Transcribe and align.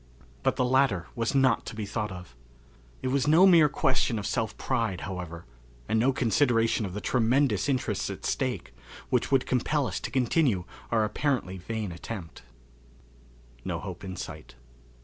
But 0.41 0.55
the 0.55 0.65
latter 0.65 1.05
was 1.13 1.35
not 1.35 1.63
to 1.67 1.75
be 1.75 1.85
thought 1.85 2.11
of. 2.11 2.35
It 3.03 3.09
was 3.09 3.27
no 3.27 3.45
mere 3.45 3.69
question 3.69 4.17
of 4.17 4.25
self 4.25 4.57
pride, 4.57 5.01
however, 5.01 5.45
and 5.87 5.99
no 5.99 6.11
consideration 6.11 6.87
of 6.87 6.95
the 6.95 7.01
tremendous 7.01 7.69
interests 7.69 8.09
at 8.09 8.25
stake, 8.25 8.73
which 9.11 9.31
would 9.31 9.45
compel 9.45 9.85
us 9.85 9.99
to 9.99 10.09
continue 10.09 10.63
our 10.89 11.03
apparently 11.03 11.59
vain 11.59 11.91
attempt. 11.91 12.41
No 13.63 13.77
Hope 13.77 14.03
in 14.03 14.15
Sight. 14.15 14.55